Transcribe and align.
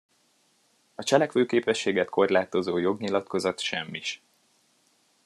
A 0.95 1.03
cselekvőképességet 1.03 2.09
korlátozó 2.09 2.77
jognyilatkozat 2.77 3.59
semmis. 3.59 4.21